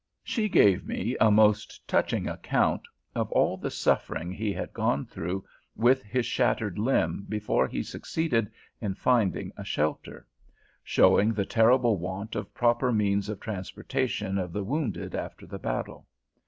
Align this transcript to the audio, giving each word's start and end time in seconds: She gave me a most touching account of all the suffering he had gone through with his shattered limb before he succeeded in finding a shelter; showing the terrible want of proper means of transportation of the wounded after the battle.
She 0.23 0.49
gave 0.49 0.83
me 0.83 1.15
a 1.21 1.29
most 1.29 1.87
touching 1.87 2.27
account 2.27 2.81
of 3.13 3.31
all 3.33 3.55
the 3.55 3.69
suffering 3.69 4.31
he 4.31 4.51
had 4.51 4.73
gone 4.73 5.05
through 5.05 5.45
with 5.75 6.01
his 6.01 6.25
shattered 6.25 6.79
limb 6.79 7.27
before 7.29 7.67
he 7.67 7.83
succeeded 7.83 8.51
in 8.79 8.95
finding 8.95 9.51
a 9.55 9.63
shelter; 9.63 10.25
showing 10.83 11.33
the 11.33 11.45
terrible 11.45 11.99
want 11.99 12.35
of 12.35 12.51
proper 12.51 12.91
means 12.91 13.29
of 13.29 13.39
transportation 13.39 14.39
of 14.39 14.53
the 14.53 14.63
wounded 14.63 15.13
after 15.13 15.45
the 15.45 15.59
battle. 15.59 16.07